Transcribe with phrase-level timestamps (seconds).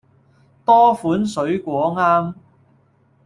[0.65, 2.33] 多款水果啱